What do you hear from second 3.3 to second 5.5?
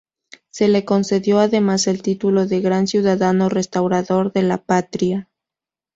Restaurador de la Patria.